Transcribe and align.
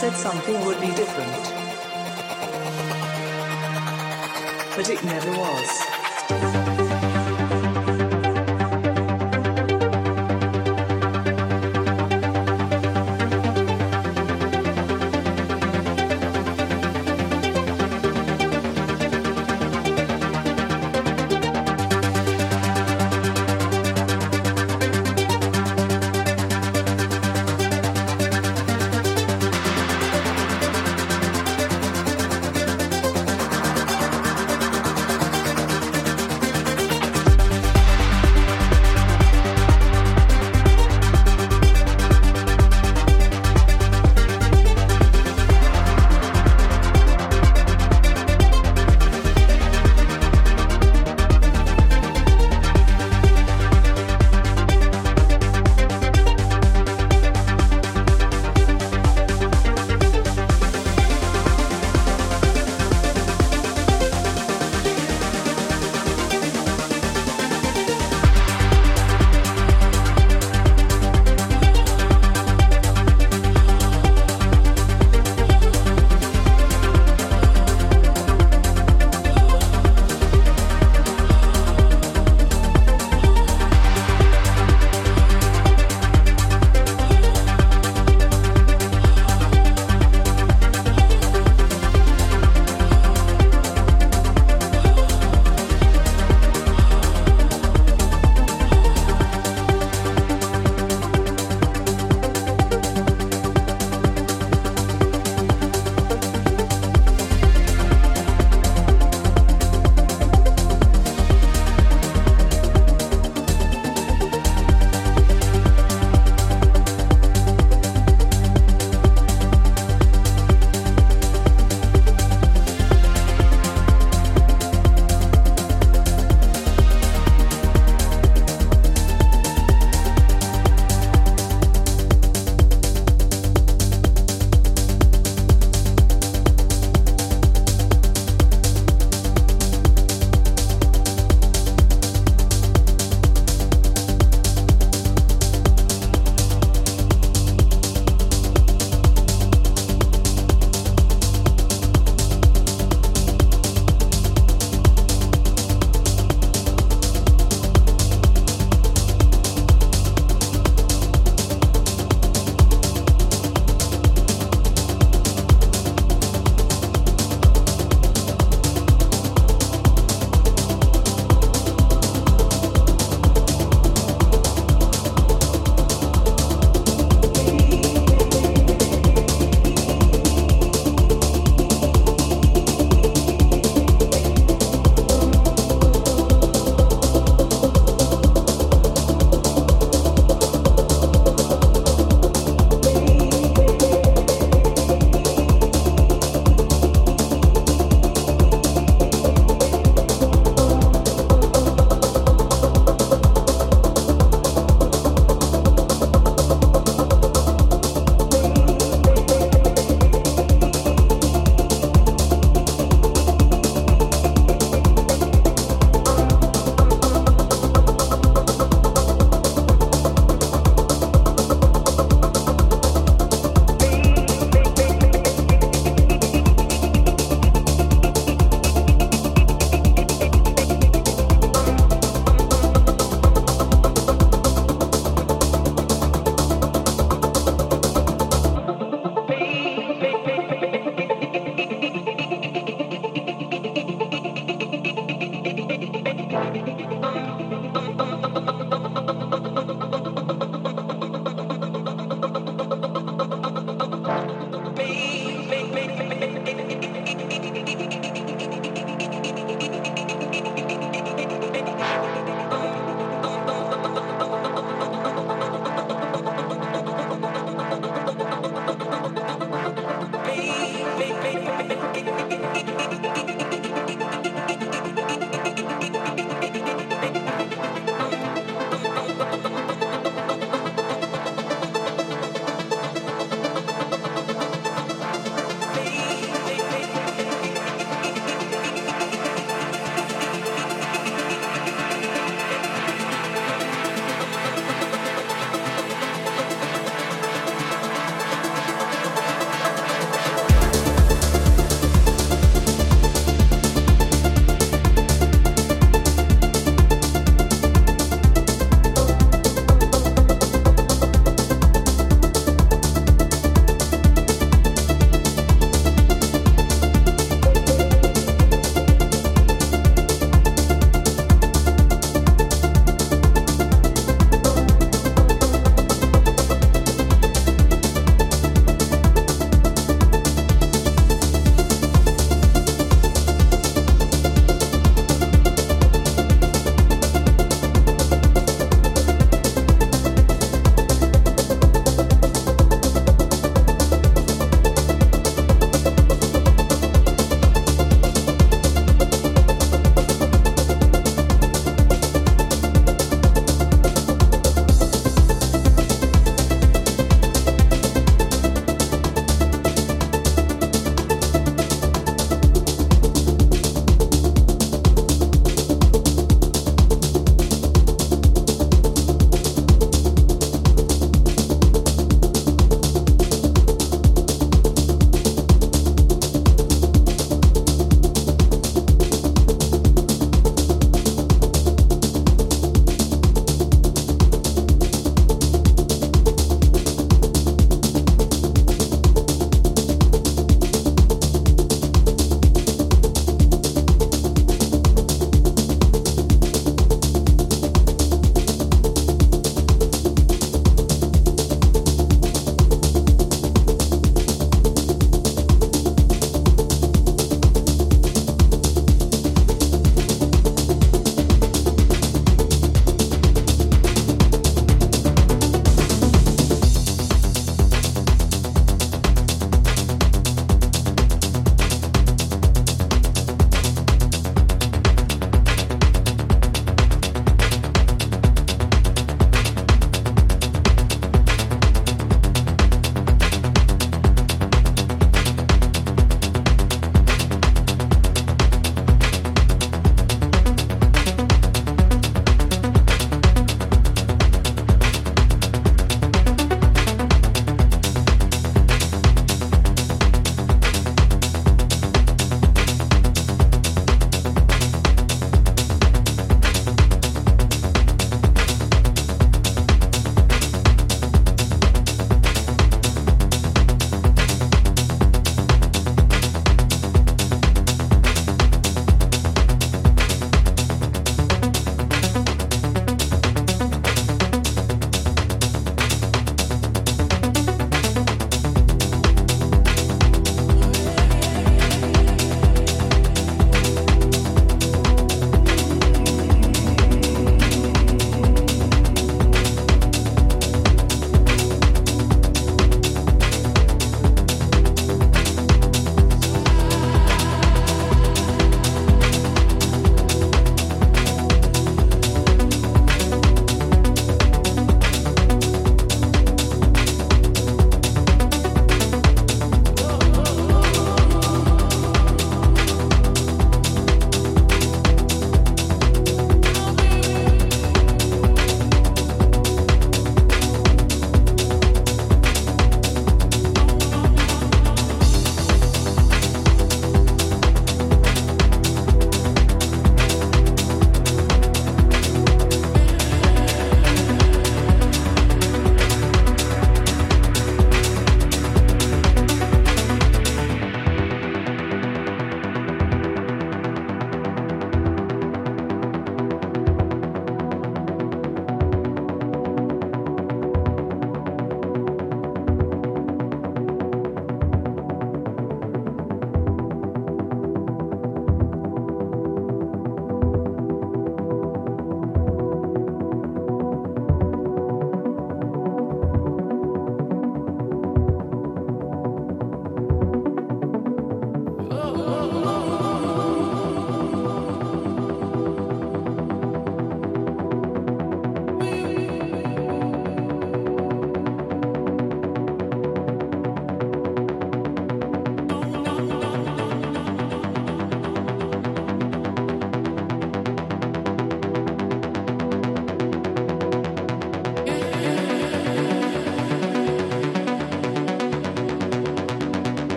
said 0.00 0.16
something 0.16 0.64
would 0.64 0.80
be 0.80 0.86
different. 0.94 1.30
But 4.74 4.88
it 4.88 5.04
never 5.04 5.30
was. 5.32 5.89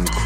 Make 0.00 0.23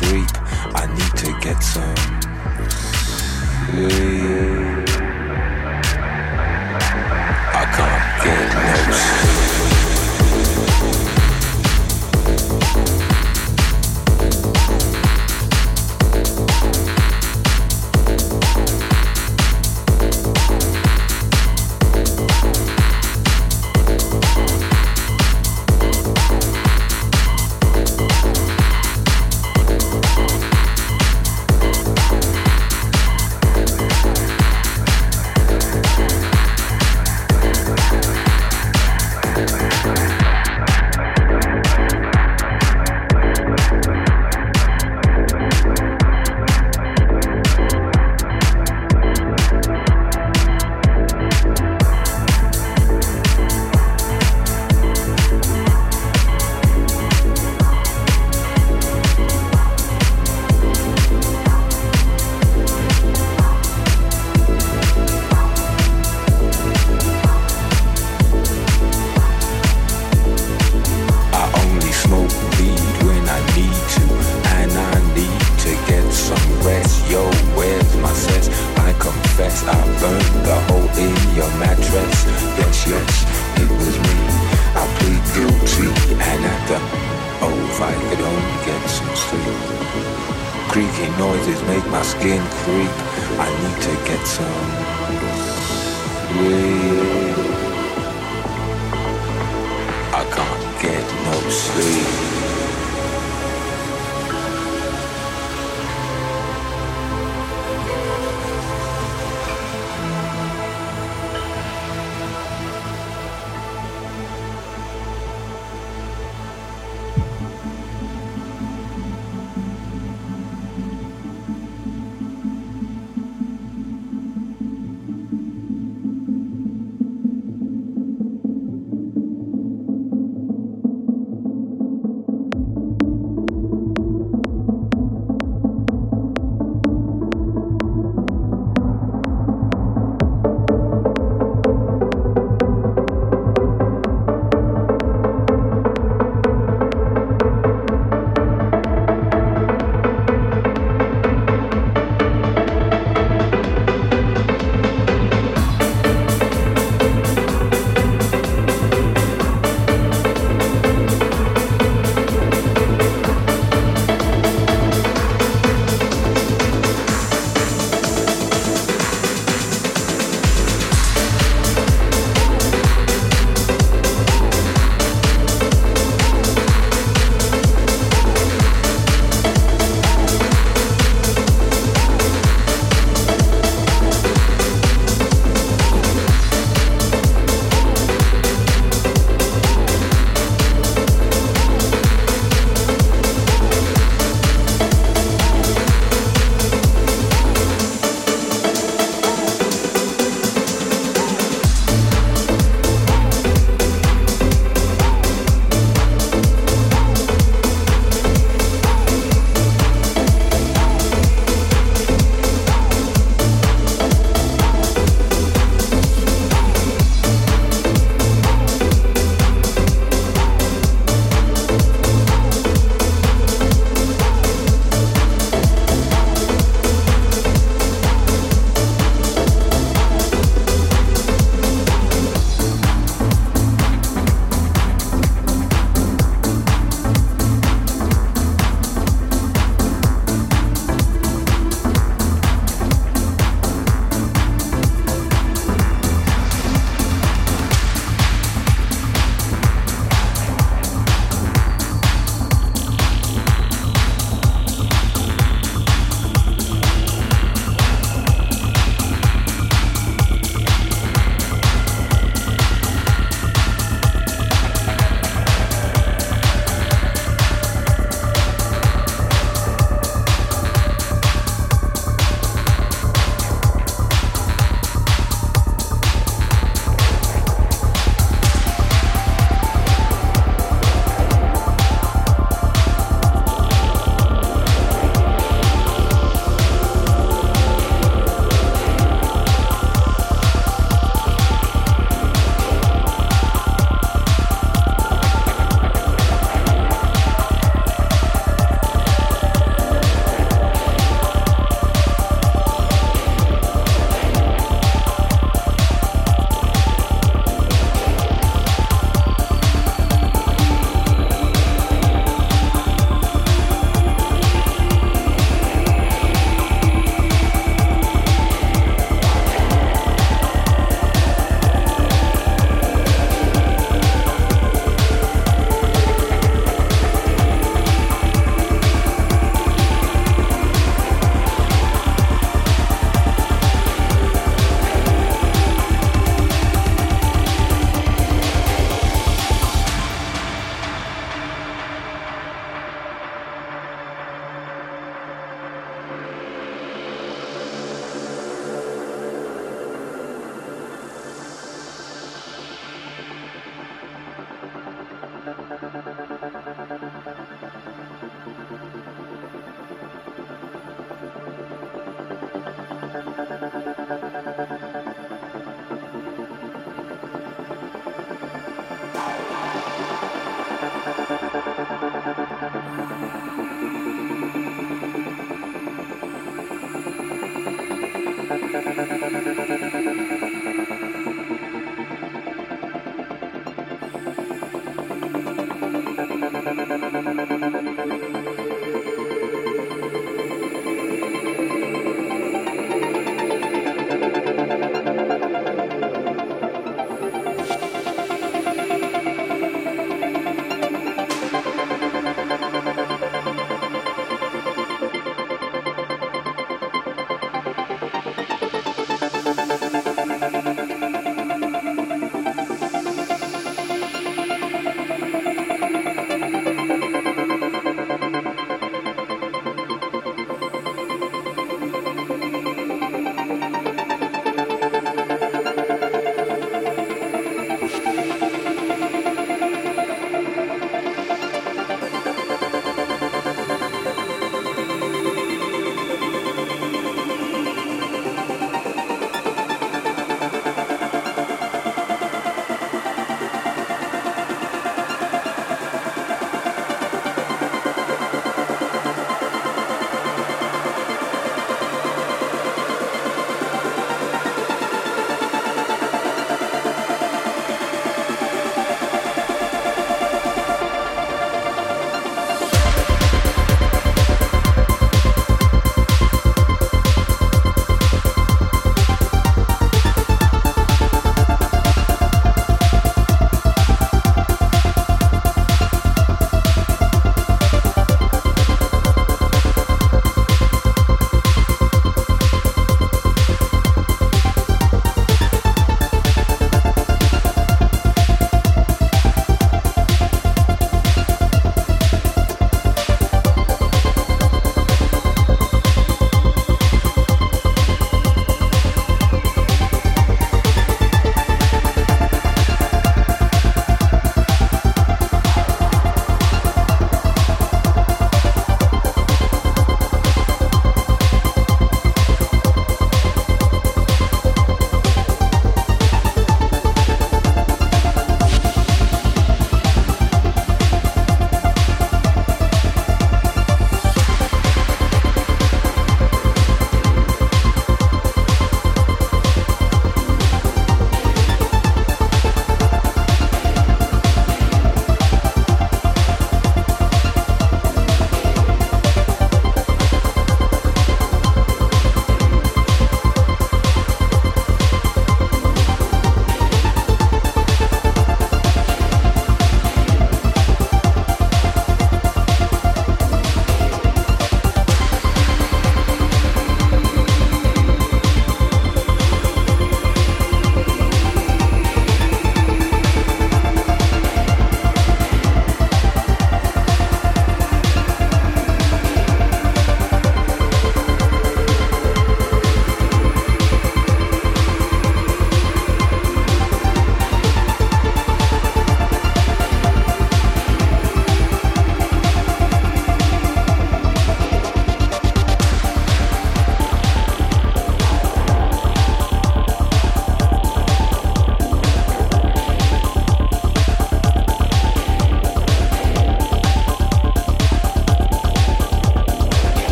Thank 379.68 379.82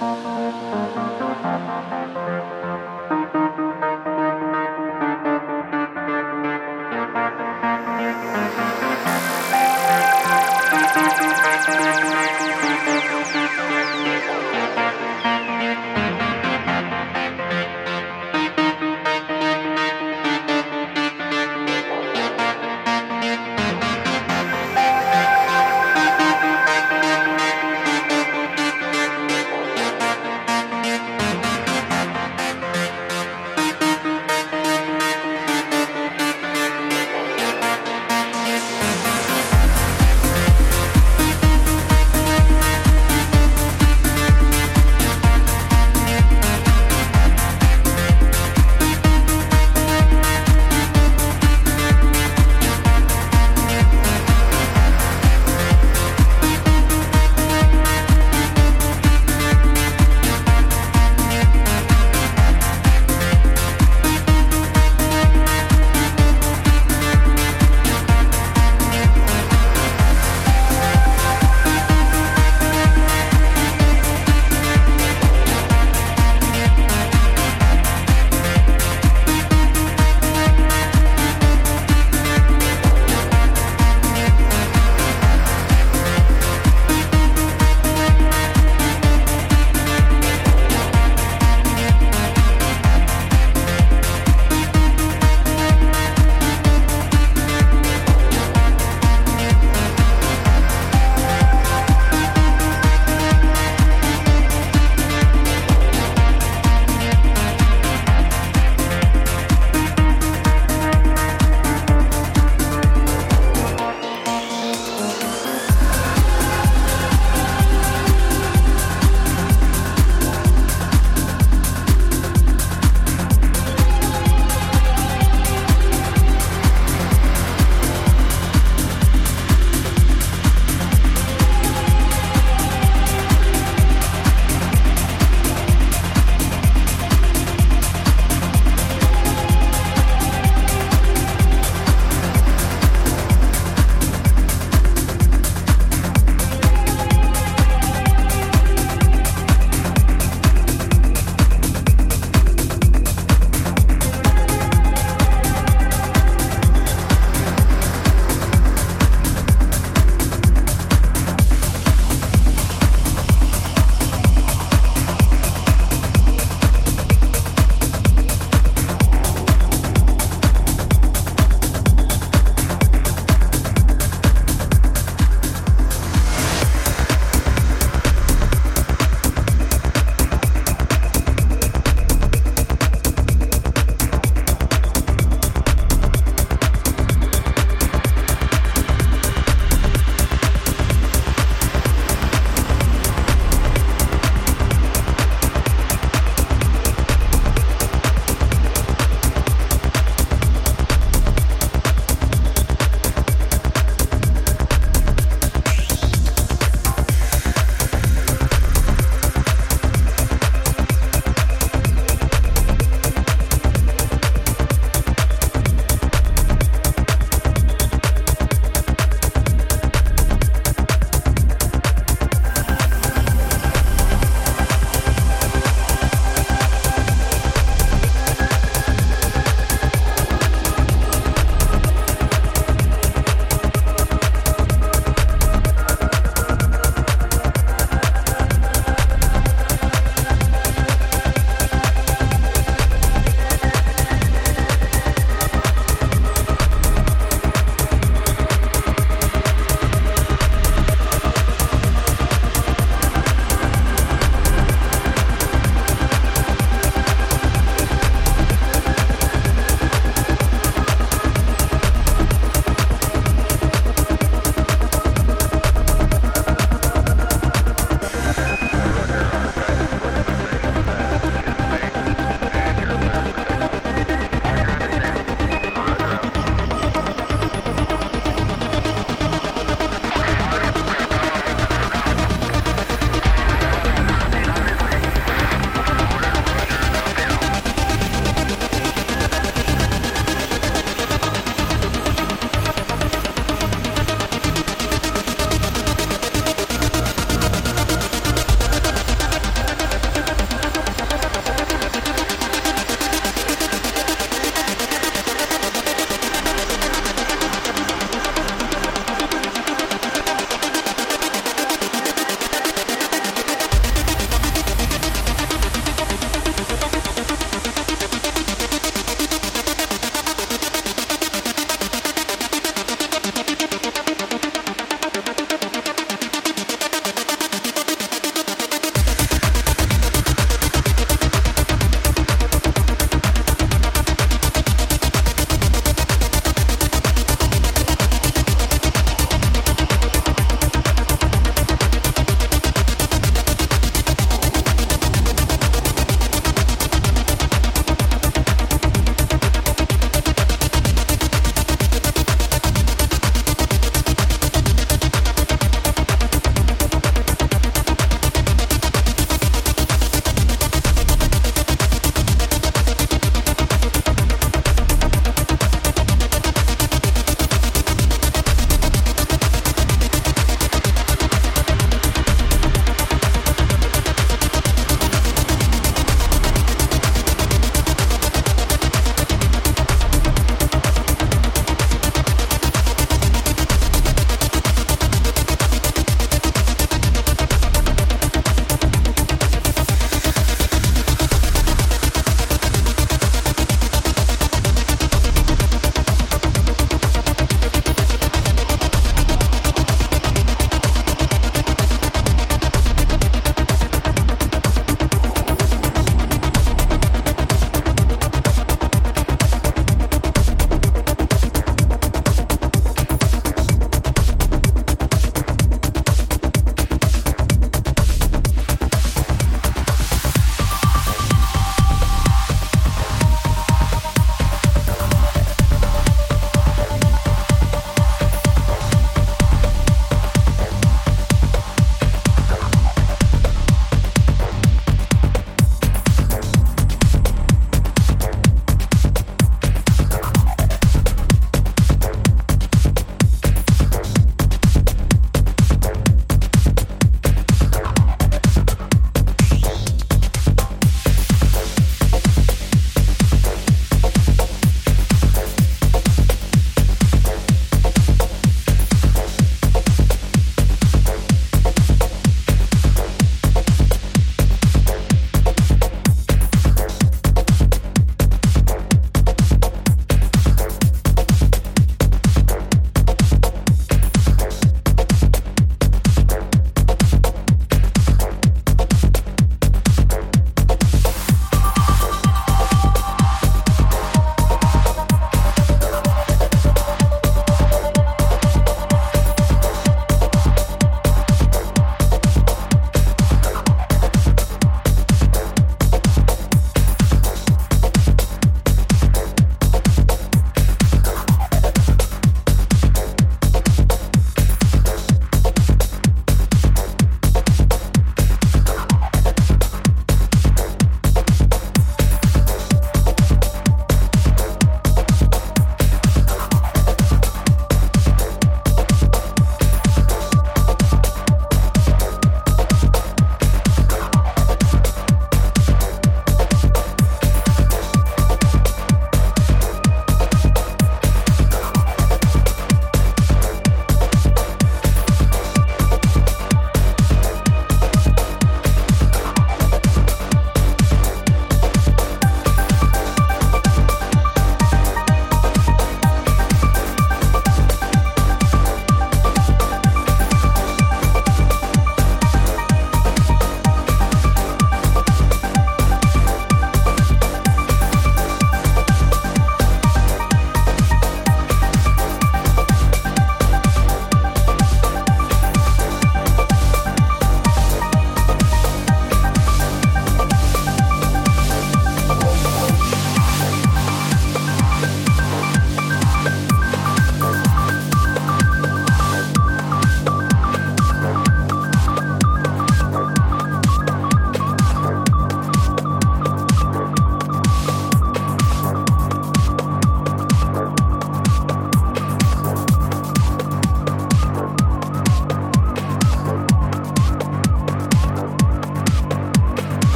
Bye. 0.00 0.29